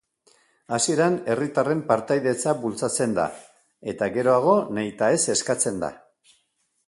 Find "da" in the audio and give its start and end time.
3.19-3.27, 5.85-5.93